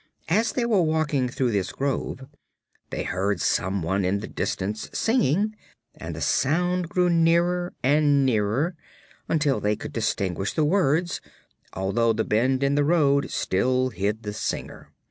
As 0.29 0.53
they 0.53 0.65
were 0.65 0.81
walking 0.81 1.29
through 1.29 1.51
this 1.51 1.71
grove 1.71 2.25
they 2.89 3.03
heard 3.03 3.39
some 3.39 3.83
one 3.83 4.03
in 4.03 4.19
the 4.19 4.27
distance 4.27 4.89
singing, 4.91 5.55
and 5.93 6.15
the 6.15 6.21
sounds 6.21 6.87
grew 6.87 7.07
nearer 7.07 7.71
and 7.83 8.25
nearer 8.25 8.75
until 9.29 9.59
they 9.59 9.75
could 9.75 9.93
distinguish 9.93 10.53
the 10.53 10.65
words, 10.65 11.21
although 11.73 12.13
the 12.13 12.23
bend 12.23 12.63
in 12.63 12.73
the 12.73 12.83
road 12.83 13.29
still 13.29 13.89
hid 13.89 14.23
the 14.23 14.33
singer. 14.33 14.89